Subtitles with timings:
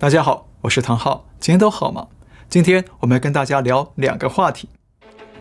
[0.00, 2.06] 大家好，我是唐浩，今天都好吗？
[2.48, 4.66] 今天我们要跟大家聊两个话题。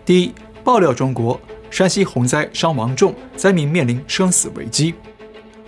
[0.03, 0.33] 第一，
[0.65, 1.39] 爆料中国
[1.71, 4.93] 山西洪灾伤亡重，灾民面临生死危机。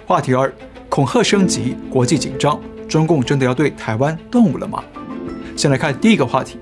[0.06, 0.54] 话题二，
[0.90, 2.60] 恐吓升级，国际紧张，
[2.90, 4.84] 中共真的要对台湾动武了吗？
[5.56, 6.60] 先来看第一个话题，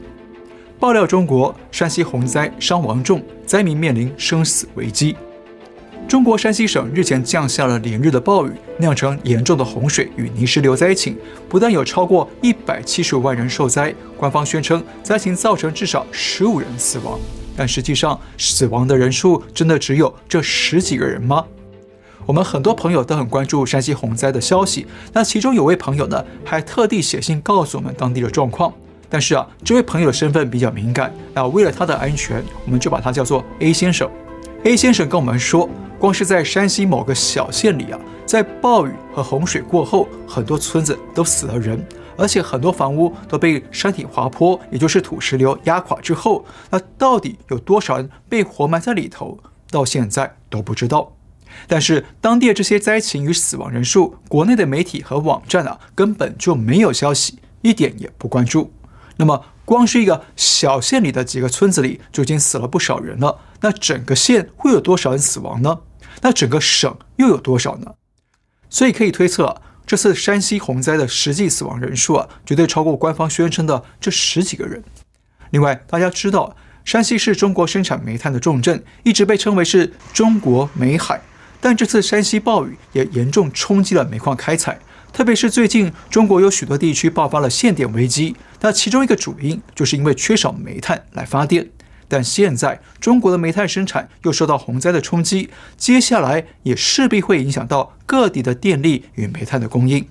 [0.80, 5.18] 爆料中国山西洪灾伤亡重，灾民面临生死危机。
[6.10, 11.16] 中国山西省日前降下了连日的暴雨，酿成严重的洪水与泥石流灾情，
[11.48, 17.20] 不但有超过一百七十五万人受灾，官方宣称灾情造成至少十五人死亡，
[17.56, 21.46] 但实际上死亡的人数真的只有这十几个人吗？
[22.26, 28.74] 我们很多朋友都很关注山西洪灾的消息，那其中有位朋友呢，还特地写信告诉我们当地的状况，
[29.08, 34.10] 但是啊，这位朋友的身份比较敏感，那为了他的安全，我们就把他叫做 A 先生。
[34.64, 35.70] A 先生跟我们说。
[36.00, 41.86] 光是在山西某个小县里啊，在暴雨和洪水过后，很多村子都死了人，
[42.16, 49.38] 而且很多房屋都被山体滑坡，也就是土石流压垮之后，那到底有多少人被活埋在里头，
[49.70, 51.12] 到现在都不知道。
[51.68, 58.72] 但是当地的这些灾情与死亡人数，国内的媒体和网站啊，根本就没有消息，一点也不关注。
[59.18, 63.40] 那么，光是一个小县里的几个村子里，就已经死了不少人了。
[63.60, 65.80] 那整个县会有多少人死亡呢？
[66.22, 67.94] 那整个省又有多少呢？
[68.70, 74.84] 所以可以推测，这次山西洪灾的实际死亡人数啊，绝对超过官方宣称的这十几个人。
[75.52, 76.56] 另外，大家知道，
[76.86, 81.22] 山西是中国生产煤炭的重镇，一直被称为是中国煤海。
[81.62, 84.80] 但这次山西暴雨也严重冲击了煤矿开采，
[85.12, 91.70] 特别是最近中国有许多地区爆发了限电危机，那其中一个主因就是因为缺少煤炭来发电。
[92.10, 100.08] 但现在中国的煤炭生产又受到洪灾的冲击，接下来也势必会影响到各地的电力与煤炭的供应。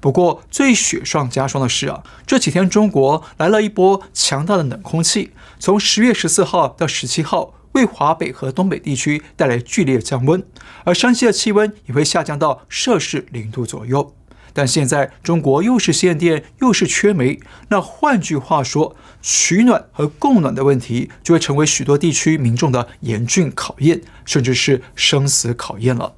[0.00, 10.40] 不过最雪上加霜的是啊，这几天中国来了一波强大的冷空气，从十月十四号到十七号，为华北和东北地区带来剧烈降温，
[10.84, 14.14] 而山西的气温也会下降到摄氏零度左右。
[14.52, 17.38] 但现在中国又是限电又是缺煤，
[17.68, 26.14] 那换句话说，取暖和供暖的问题就会成为许多地区民众的严峻考验，甚至是生死考验了。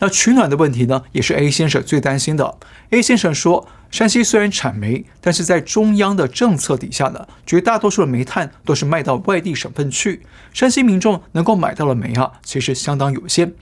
[0.00, 2.56] 那取暖的问题呢，也是 A 先生最担心的。
[2.90, 10.22] A 先生说，山西虽然产煤，但是在中央的政策底下呢，绝大多数的煤炭都是卖到外地省份去，
[10.52, 13.52] 山西民众能够买到的煤啊，其实相当有限。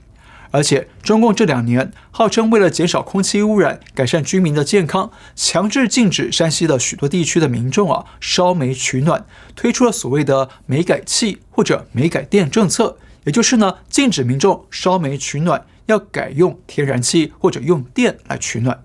[0.51, 9.25] 而且，中共这两年号称为了减少空气污染、改善居民的健康，强制禁止山西的许多地区的民众啊烧煤取暖，
[9.55, 18.83] 推出了所谓的“煤改气”或者“煤改电”政策，也就是呢禁止民众烧煤取暖，要改用天然气或者用电来取暖。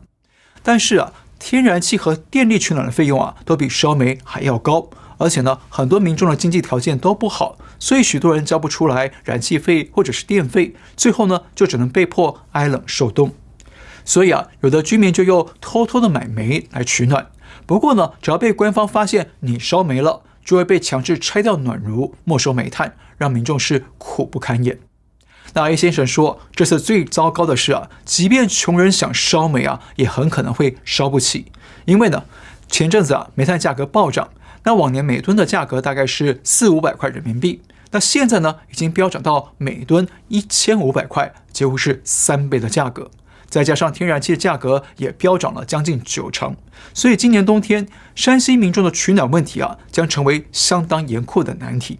[0.62, 4.90] 但是啊，天然气和电力取暖的费用啊都比烧煤还要高。
[5.22, 13.34] 而且呢，很多民众的经济条件都不好，所以许多人交不出来燃气费或者是电费，最后呢就只能被迫挨冷受冻。
[14.04, 17.26] 所以啊，有的居民就又偷偷的买煤来取暖。
[17.66, 24.78] 不过呢，只要被官方发现你烧煤了，就会被强制拆掉暖炉，没收煤炭，让民众是苦不堪言。
[25.52, 31.52] 那 A 先生说，这次最糟糕的是啊，即便穷人想烧煤啊，也很可能会烧不起，
[31.86, 32.24] 因为呢，
[32.68, 34.28] 前阵子啊，煤炭价格暴涨。
[34.64, 37.62] 那往年每吨的价格大概是四五百块人民币，
[37.92, 43.10] 那现在呢，已经飙涨到每吨一千五百块，几乎是三倍的价格。
[43.48, 46.54] 再加上天然气的价格也飙涨了将近九成，
[46.94, 51.98] 所以今年冬天山西民众的取暖问题啊，将成为相当严酷的难题。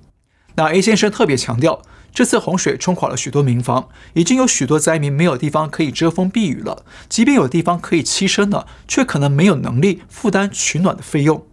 [0.55, 1.83] 那 A 先生特别强调，
[2.15, 6.85] 这次洪水冲垮了许多民房，已经有许多灾民没有地方可以遮风避雨了。
[7.09, 11.45] 即便有地方可以栖身了，却可能没有能力负担取暖的费用。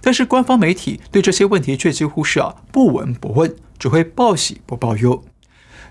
[0.00, 5.22] 但是官方媒体对这些问题却几乎是啊不闻不问，只会报喜不报忧。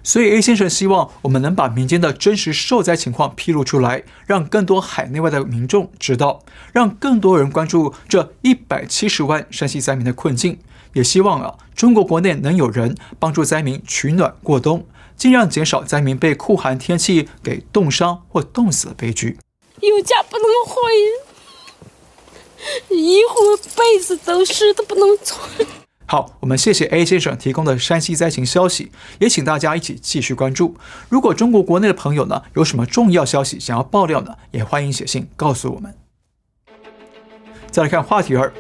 [0.04, 6.40] 所以 A 先生希望我们能把民间的真实受灾情况披露出来，让更多海内外的民众知道，
[6.74, 10.58] 让更多人关注这一百七十万山西灾民的困境。
[10.94, 14.86] 也希望啊中国国内能有人帮助灾民取暖过冬，
[15.16, 19.38] 尽量减少灾民被酷寒天气给冻伤或冻死的悲剧。
[19.82, 21.31] 有家不能回。
[22.90, 25.40] 衣服被子都湿的不能穿。
[26.06, 30.76] 好，我们谢谢 A 先生提供的山西灾情消息，也请大家一起继续关注。
[31.08, 35.96] 如果中国国内的朋友呢，有什么重要消息想要爆料呢，也欢迎写信告诉我们。
[37.70, 38.52] 再来看话题二，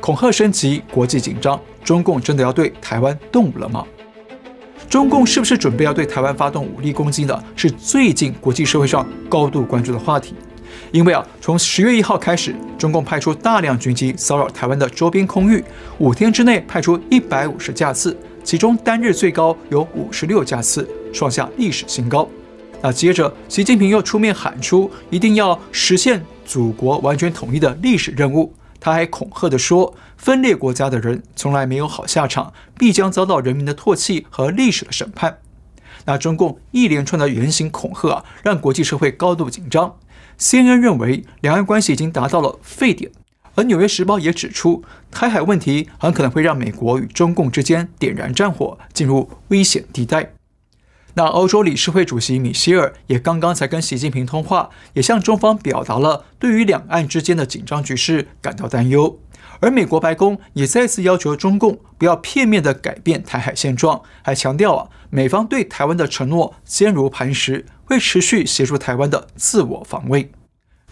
[0.00, 3.86] 恐吓升级，国际紧张，中共真的要对台湾动武了吗？
[4.90, 7.44] 中共是不是准备要对台湾发动武力攻击呢？
[7.54, 10.34] 是最近国际社会上高度关注的话题。
[10.96, 15.62] 因为啊，从十月一号开始，中共派出大量军机骚扰台湾的周边空域，
[15.98, 22.26] 五天之内派出一百五十架次，其中单日最高有五十六架次，创下历史新高。
[22.80, 28.54] 那接着，习近平又出面喊出一定要实现祖国完全统一的历史任务。
[28.80, 35.36] 他还恐吓地说，分裂国家的人从来没有好下场，必将遭到人民的唾弃和历史的审判。
[36.06, 39.96] 那中共一连串的言行恐吓啊，让国际社会高度紧张。
[40.38, 43.10] CNN 认为两岸关系已经达到了沸点，
[43.54, 50.32] 而《纽约时报》也指出，台海问题很可能会让美国与中共之间点燃战火，进入危险地带。
[51.14, 59.18] 那欧洲理事会主席米歇尔也刚刚才跟习近平通话，也向中方表达了对于两岸之间的紧张局势感到担忧。
[59.60, 67.64] 而美国白宫也再次要求中共不要片面地改变台海现状，还强调啊，美方对台湾的承诺坚如磐石。
[67.86, 70.30] 会持续协助台湾的自我防卫。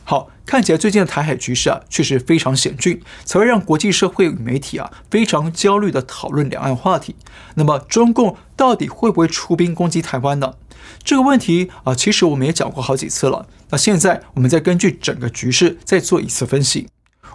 [0.06, 7.16] 好，看起来最近的台海局势啊，确实非常险峻，才会让国际社会与媒体啊非常焦虑地讨论两岸话题。
[7.54, 10.54] 那么，中共到底会不会出兵攻击台湾呢？
[11.02, 13.48] 这个问题啊，其实我们也讲过好几次了。
[13.70, 16.88] 那现在我们再根据整个局势再做一次分析。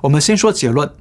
[0.03, 0.94] 我们先说结论：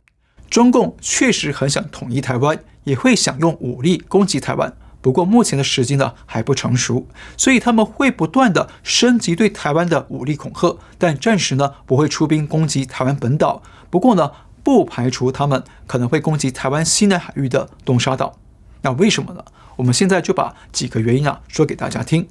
[0.49, 4.75] 中共确实很想统一台湾，也会想用武力攻击台湾。
[5.01, 7.07] 不过目前的时机呢还不成熟，
[7.37, 13.63] 所以他们会不断的升级对台湾的武力恐吓，但暂时呢不会出兵攻击台湾本岛。
[13.91, 18.39] 不过呢，不排除他们可能会攻击台湾西南海域的东沙岛。
[18.83, 19.45] 那为什么呢？
[19.77, 22.29] 我们现在就把几个原因啊说给大家听。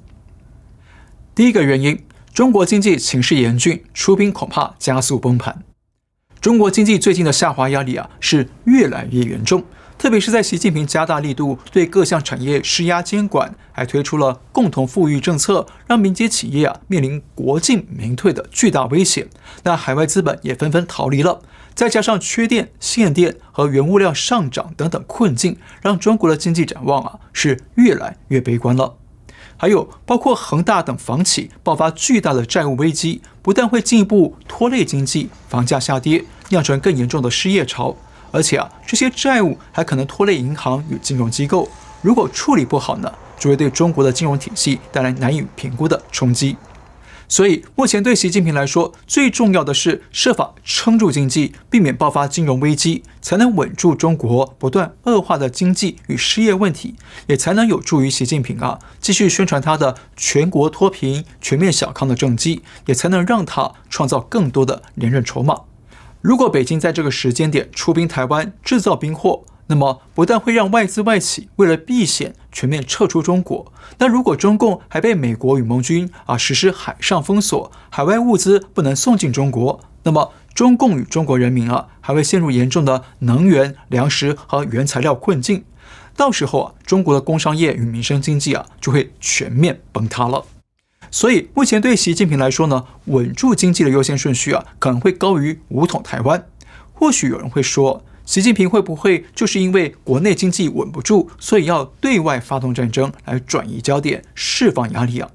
[1.34, 2.04] 第一个原因，
[2.34, 5.62] 中国经济形势严峻，出兵恐怕加速崩盘。
[6.40, 9.64] 中国经济最近的下滑压力啊是越来越严重。
[9.98, 19.28] 特别是在习近平加大力度对各项产业施压监管，还推出了共同富裕政策，让民间企业啊面临国进民退的巨大危险。
[19.64, 21.40] 那海外资本也纷纷逃离了，
[21.74, 28.94] 再加上缺电、限电和原物料上涨等等困境，让中国的经济展望啊是越来越悲观了。
[29.56, 37.96] 还有包括恒大等房企爆发巨大的债务危机，不但会进一步拖累经济，房价下跌，酿成更严重的失业潮。
[38.30, 41.68] 而且啊，这些债务还可能拖累银行与金融机构，
[42.02, 46.56] 如果处理不好呢，就会对中国的金融体系带来难以评估的冲击。
[47.30, 56.94] 所以，目前对习近平来说，最重要的是设法撑住经济，避免爆发金融危机，才能稳住中国不断恶化的经济与失业问题，
[57.26, 65.60] 也才能有助于习近平啊继续宣传他的全国脱贫、全面小康的政绩，也才能让他创造更多的连任筹码。
[66.20, 85.64] 如果北京在这个时间点出兵台湾制造兵祸，那么不但会让外资外企为了避险全面撤出中国，那如果中共还被美国与盟军啊实施海上封锁，海外物资不能送进中国，那么中共与中国人民啊还会陷入严重的能源、粮食和原材料困境，
[86.16, 90.44] 到时候啊中国的工商业与民生经济啊就会全面崩塌了。
[91.10, 96.46] 所以，目前对习近平来说呢，稳住经济的优先顺序啊，可能会高于武统台湾。
[96.92, 105.30] 或许有人会说，习近平会不会就是因为国内经济稳不住，所以要对外发动战争来转移焦点、释放压力啊？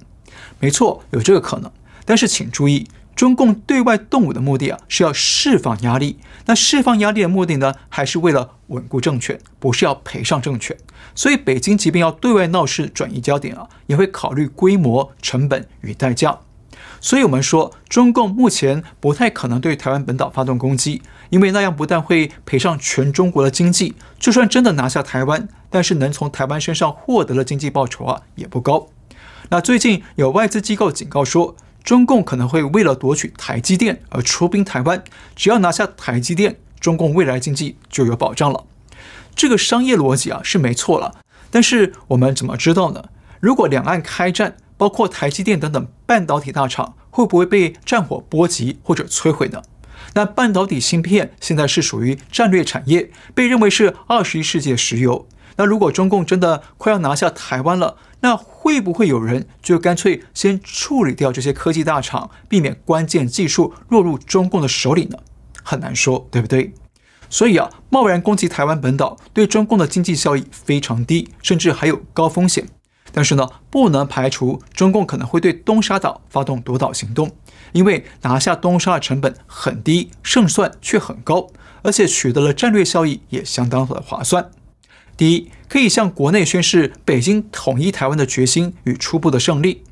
[0.59, 1.71] 没错，有这个可能。
[2.05, 2.87] 但是请注意。
[3.15, 6.17] 中共对外动武的目的啊，是要释放压力。
[6.45, 10.75] 那释放压力的目的呢，还是为了稳固政权，不是要赔上政权。
[11.15, 16.39] 所以，北京即便要对外闹事、转移焦点啊，也会考虑规模、成本与代价。
[16.99, 28.87] 所以，我们说，中共目前不太可能对台湾本岛发动攻击，因为那样不但会赔上全中国的经济，就算真的拿下台湾，但是能从台湾身上获得的经济报酬啊，也不高。
[29.49, 35.03] 那最近有外资机构警告说，中共可能会为了夺取台积电而出兵台湾，
[35.35, 38.65] 只要拿下台积电，中共未来经济就有保障了。
[39.35, 41.15] 这个商业逻辑啊是没错了，
[41.51, 43.05] 但是我们怎么知道呢？
[43.41, 49.61] 如果两岸开战，包括台积电等等半导体大厂，会不会被战火波及或者摧毁呢？
[50.13, 55.27] 那半导体芯片现在是属于战略产业，被认为是二十一世纪的石油。
[55.57, 65.17] 那如果中共真的快要拿下台湾了，那会不会有人就干脆先处理掉这些科技大厂，避免关键技术落入中共的手里呢？
[65.61, 66.73] 很难说，对不对？
[67.29, 72.65] 所以啊，贸然攻击台湾本岛对中共的经济效益非常低，甚至还有高风险。
[73.11, 77.29] 但是呢，不能排除中共可能会对东沙岛发动夺岛行动，
[77.73, 81.47] 因为拿下东沙的成本很低，胜算却很高，
[81.81, 84.49] 而且取得了战略效益也相当的划算。
[85.15, 89.83] 第一，可以向国内宣示北京统一台湾的决心与初步的胜利。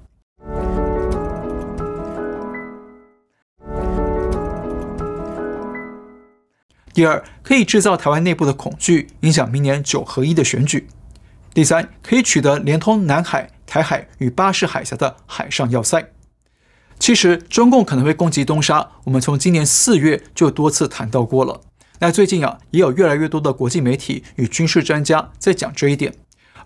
[6.93, 10.87] 第二，可以制造台湾内部的恐惧，影响明年九合一的选举。
[11.51, 16.11] 第三，可以取得连通南海、台海与巴士海峡的海上要塞。
[16.99, 21.59] 其实，中共可能会攻击东沙，我们从今年四月就多次谈到过了。
[22.03, 26.15] 那最近啊，也有越来越多的国际媒体与军事专家在讲这一点。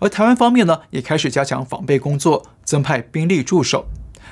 [0.00, 3.86] 而台湾方面呢，也开始加强防备工作，增派兵力驻守。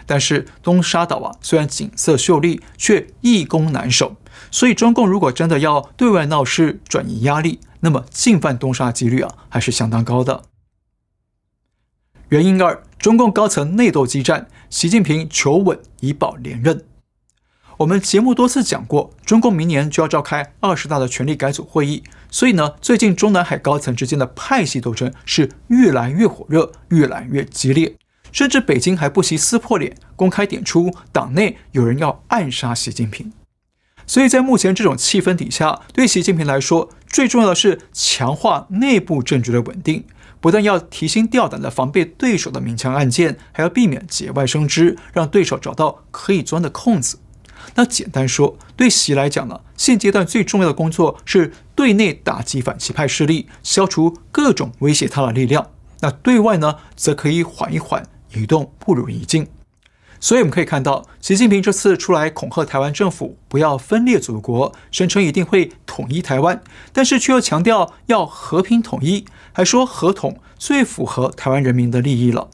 [0.06, 4.16] 但是东沙岛啊，虽然景色秀丽，却易攻难守。
[4.50, 10.44] 所以中共如果真的要对外闹事、转移压力，那么进犯东沙几率啊，还是相当高的。
[12.30, 16.82] 原因二，中共高层内斗激战，习近平求稳以保连任。
[17.78, 27.96] 我们节目多次讲过，中共明年就要召开二十大的权力改组会议，所以呢，最近中南海高层之间的派系斗争是越来越火热，越来越激烈。
[28.30, 33.32] 甚至北京还不惜撕破脸，公开点出党内有人要暗杀习近平。
[34.06, 40.04] 所以在目前这种气氛底下，对习近平来说，最重要的是强化内部政局的稳定，
[40.40, 47.18] 不但要提心吊胆地防备对手的明枪暗箭，还要避免节外生枝，让对手找到可以钻的空子。
[47.74, 55.70] 那简单说，对习来讲呢，现阶段最重要的工作是对内打击反习派势力，消除各种威胁他的力量。
[56.00, 58.06] 那对外呢，则可以缓一缓。
[58.36, 59.46] 一动不如一静，
[60.18, 66.60] 所以我们可以看到，习近平这次出来恐吓台湾政府不要分裂祖国，声称一定会统一台湾，
[66.92, 72.48] 但是却又强调要和平统一，还说和统最符合台湾人民的利益了。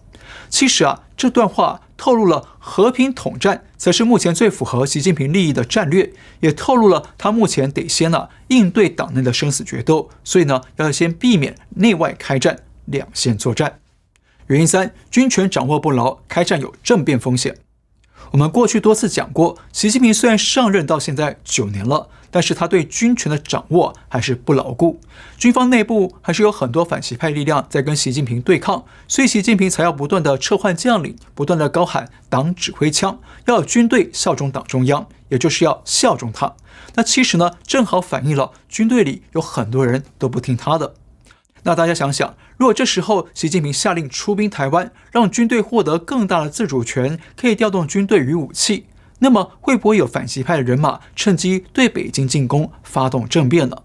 [0.50, 13.80] 其实啊，这段话透露了和平统战才是目前最符合习近平利益的战略，也透露了他目前得先呢、应对党内的生死决斗，所以呢要先避免内外开战，两线作战。
[14.46, 17.58] 原因三，军权掌握不牢，开战有政变风险。
[18.30, 25.00] 我们过去多次讲过，习近平虽然上任到现在九年了，但是他对军权的掌握还是不牢固，
[25.36, 36.54] 军方内部还是有很多反习派力量在跟习近平对抗，所以习近平才要不断的撤换将领，不断的高喊党指挥枪，要军队效忠党中央，也就是要效忠他。
[36.94, 40.94] 那其实呢，正好反映了军队里有很多人都不听他的。
[41.62, 48.86] 那大家想想，如果这时候习近平下令出兵台湾，让军队获得更大的自主权，可以调动军队与武器，
[49.20, 53.76] 那么会不会有反习派的人马趁机对北京进攻，发动政变呢？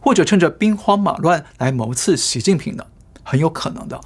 [0.00, 2.86] 或者趁着兵荒马乱来谋刺习近平呢？
[3.22, 4.00] 很有可能的。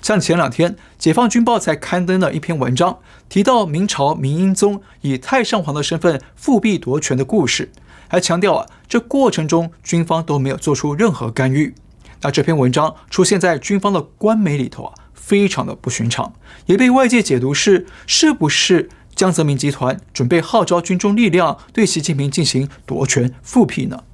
[0.00, 7.70] 像前两天，解放军报才刊登了一篇文章，提到明朝明英宗以太上皇的身份复辟夺权的故事，
[8.08, 11.74] 还强调啊，这过程中军方都没有做出任何干预。
[12.22, 16.32] 那这篇文章出现在军方的官媒里头啊，非常的不寻常，
[16.66, 24.04] 也被外界解读是是不是江泽民集团准备号召军中力量对习近平进行夺权复辟呢？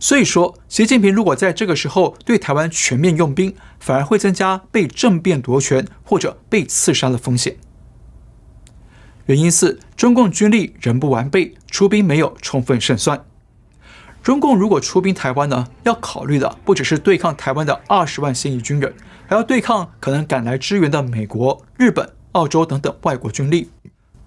[0.00, 7.56] 所以说，习近平如果在这个时候对台湾全面用兵，反而会增加被政变夺权或者被刺杀的风险。
[9.26, 13.24] 原因四，中共军力仍不完备，出兵没有充分胜算。
[14.22, 18.94] 中共如果出兵台湾呢，要考虑的不只是对抗台湾的二十万现役军人，
[19.26, 23.68] 还要对抗可能赶来支援的美国、日本、澳洲等等外国军力。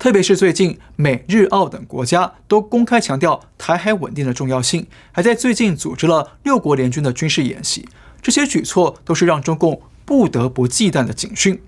[0.01, 7.87] 特别是最近美日澳等国家都公开强调台海稳定的重要性，还在最近组织了六国联军的军事演习。
[8.19, 11.61] 这些举措都是让中共不得不忌惮的警讯。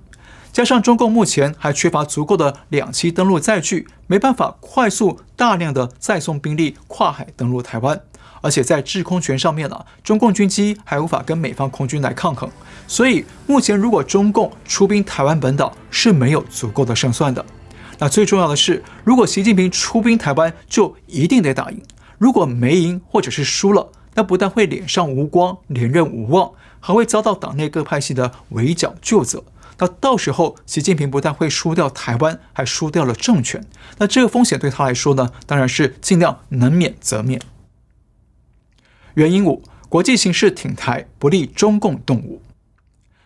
[0.52, 8.02] 加上中共目前还缺乏足够的两栖登陆载具，没办法快速大量的再送兵力跨海登陆台湾。
[8.42, 12.50] 而且在制空权上面呢，中共军机还无法跟美方空军来抗衡，
[12.88, 17.46] 所以目前如果中共出兵台湾本岛是没有足够的胜算的。
[18.00, 21.82] 那最重要的是，如果习近平出兵台湾，就一定得打赢。
[22.18, 29.44] 如果没赢或者是输了，那不但会脸上无光，连任无望，还会遭到党内各派系的围剿究责。
[29.80, 33.66] 那到时候，习近平不但会输掉台湾，还输掉了政权。
[33.98, 37.42] 那这个风险对他来说呢，当然是尽量能免则免。
[39.16, 42.43] 原因五，国际形势挺台不利中共动武。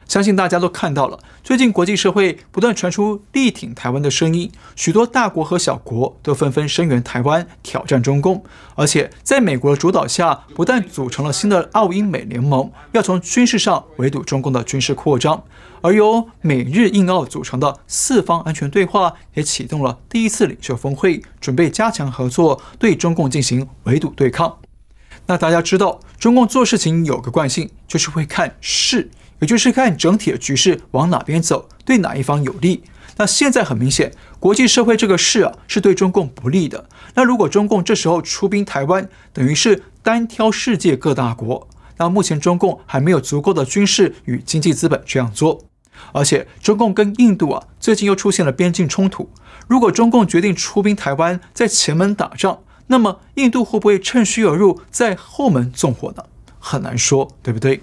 [0.08, 8.42] 相信大家都看到了，最近国际社会不断传出力挺台湾的声音，许多大国和小国都纷纷声援台湾，挑战中共。
[8.76, 15.44] 而且在美国的主导下，不但组成了新的澳英美联盟，要从军事上围堵中共的军事扩张，
[15.82, 24.58] 而由美日印澳组成的四方安全对话也启动了第一次领袖峰会，准备加强合作，对中共进行围堵对抗。
[25.26, 32.84] 那大家知道，中共做事情有个惯性，就是会看势，也就是看整体的局势往哪边走，对哪一方有利。
[33.18, 36.88] 那现在很明显，国际社会这个事啊是对中共不利的。
[37.16, 41.68] 那如果中共这时候出兵台湾，等于是单挑世界各大国。
[41.98, 45.66] 那目前中共还没有足够的军事与经济资本这样做，
[46.14, 49.32] 而且中共跟印度啊最近又出现了边境冲突。
[49.68, 56.24] 如果中共决定出兵台湾，在前门打仗，那么印度会不会趁虚而入，在后门纵火呢？
[56.60, 57.82] 很难说，对不对？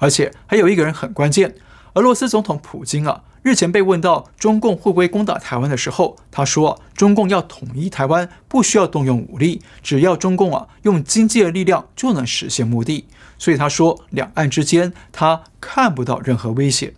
[0.00, 1.54] 而且还有一个人很关键，
[1.94, 3.22] 俄罗斯总统普京啊。
[3.42, 13.06] 日前被问到中共会不会攻打台湾的时候，他说：“中共要统一台湾，不需要动用武力，只要中共啊用经济的力量就能实现目的。”
[13.38, 16.92] 所以他说，两岸之间他看不到任何威胁。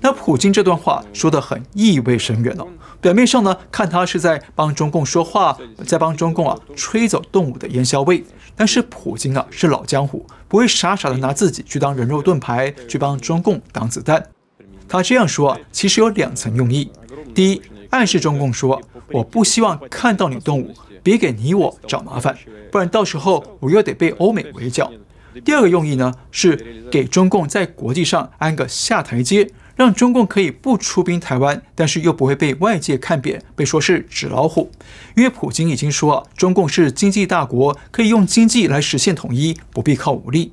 [0.00, 2.66] 那普京这段话说得很意味深远哦。
[3.00, 8.24] 表面上呢，看他是在帮中共说话，在帮中共啊吹走动武的烟硝味。
[8.56, 14.24] 但是普京啊是老江湖，不会傻傻的拿自己去当人肉盾牌，去帮中共挡子弹。
[14.88, 16.90] 他这样说啊，其实有两层用意。
[17.34, 20.72] 第一，暗示中共说，我不希望看到你动武，
[21.02, 22.36] 别给你我找麻烦，
[22.70, 24.90] 不然到时候我又得被欧美围剿。
[25.44, 34.70] 第二个用意呢，是给中共在国际上安个下台阶，让中共可以不出兵台湾，但是又不会被外界看扁，被说是纸老虎。
[35.16, 40.52] 因为普京已经说啊，中共是经济大国，可以用经济来实现统一，不必靠武力。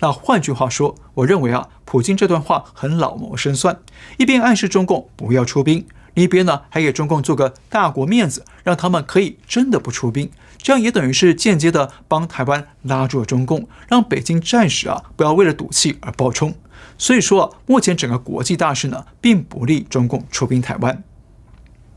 [0.00, 3.78] 那换句话说，我认为啊，普京这段话很老谋深算，
[4.16, 16.54] 一边暗示中共不要出兵，一边呢还给中共做个大国面子，让他们可以真的不出兵，这样也等于是间接的帮台湾拉住了中共，让北京暂时啊不要为了赌气而暴冲。
[16.98, 21.02] 所以说啊，目前整个国际大势呢，并不利中共出兵台湾。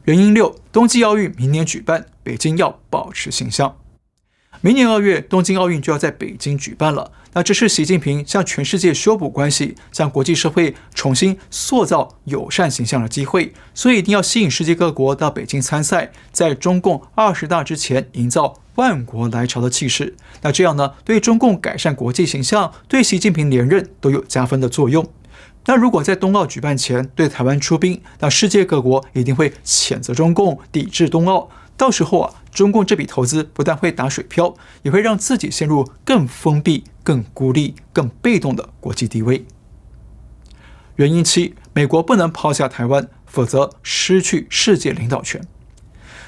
[0.06, 3.75] 原因六，冬季奥运明年举办，北京要保持形象。
[4.62, 7.12] 明年二月，东京奥运就要在北京举办了。
[7.36, 20.15] 那这是习近平向全世界修补关系、向国际社会重新塑造友善形象的机会，所以一定要吸引世界各国到北京参赛，在中共二十大之前营造万国来朝的气势。
[20.44, 25.06] 那这样呢，对中共改善国际形象、对习近平连任都有加分的作用。
[25.65, 31.50] 那如果在冬奥举办前对台湾出兵，那世界各国一定会谴责中共，抵制冬奥。
[31.77, 39.45] 到时候啊，中共这笔投资不但会打水漂，也会让自己陷入更封闭、更孤立、更被动的国际地位。
[40.95, 45.45] 原因七，美国不能抛下台湾，否则失去世界领导权。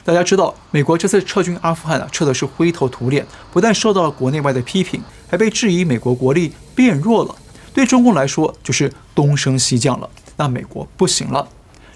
[0.03, 7.35] 大家知道，美国这次撤军阿富汗啊，撤的是灰头土脸，不但受到了国内外的批评，还被质疑美国国力变弱了。
[7.73, 10.09] 对中共来说，就是东升西降了。
[10.35, 11.47] 那美国不行了。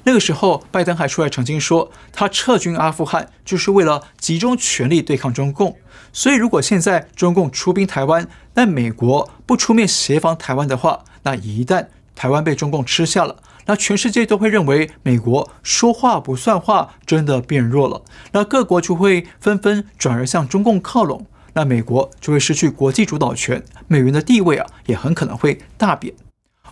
[0.04, 5.78] 那个时候，拜登还出来澄清说，他撤军阿富汗就是为了集中全力对抗中共。
[6.14, 18.02] 所以，如果现在中共出兵台湾，那美国不出面协防台湾的话，那一旦台湾被中共吃下了，那全世界都会认为美国说话不算话，真的变弱了。
[18.34, 26.14] 那各国就会纷纷转而向中共靠拢，那美国就会失去国际主导权，美元的地位啊，也很可能会大贬。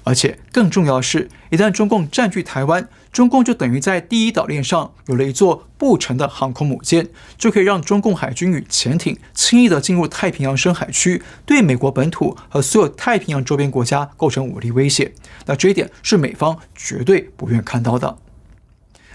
[0.03, 15.13] 而且更重要的是，一旦中共占据台湾，中共就等于在第一岛链上有了一座不成的航空母舰，就可以让中共海军与潜艇轻易地进入太平洋深海区，对美国本土和所有太平洋周边国家构成武力威胁。
[15.47, 18.17] 那这一点是美方绝对不愿看到的。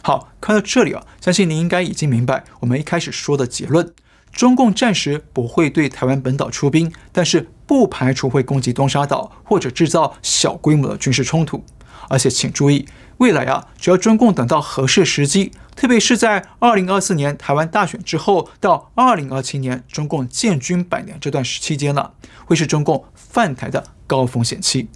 [0.03, 3.93] 好，看到这里啊，相信您应该已经明白我们一开始说的结论。
[4.33, 11.65] 中共暂时不会对台湾本岛出兵，但是不排除会攻击东沙岛或者制造小规模的军事冲突。
[12.09, 12.87] 而且请注意，
[13.19, 22.11] 未来啊，只要中共等到合适时机，特别是在二零二四年台湾大选之后到二零二七年中共建军百年这段时期间呢，
[22.45, 24.89] 会是中共犯台的高风险期。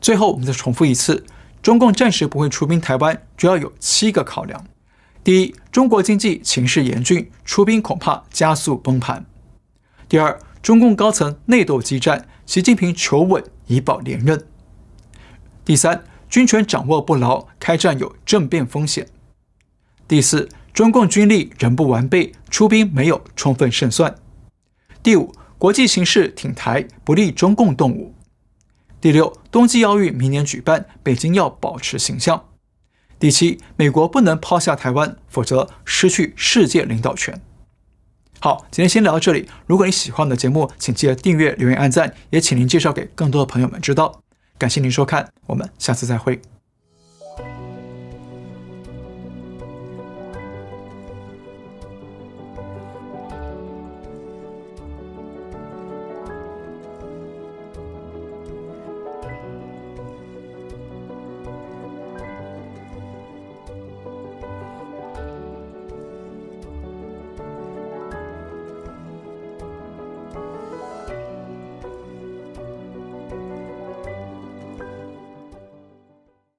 [0.00, 1.24] 最后，我们再重复一次，
[1.62, 4.64] 中共暂时不会出兵台湾，主要有七个考量。
[5.24, 9.24] 第一，中国经济情势严峻，出兵恐怕加速崩盘。
[10.08, 14.46] 第二，中共高层内斗激战，习近平求稳以保连任。
[15.66, 19.08] 第三，军权掌握不牢，开战有政变风险。
[20.06, 24.14] 第四，中共军力仍不完备，出兵没有充分胜算。
[25.02, 28.14] 第五，国际形势挺台，不利中共动武。
[29.00, 32.44] 第六，冬季奥运明年举办，北京要保持形象。
[33.18, 37.42] 第七，美国不能抛下台湾，否则失去世界领导权。
[38.38, 39.48] 好，今天先聊到这里。
[39.66, 44.20] 如果你喜欢我们的节目，请记得订阅、留言、按赞，也请您介绍给更多的朋友们知道。
[44.58, 46.40] 感谢您收看，我们下次再会。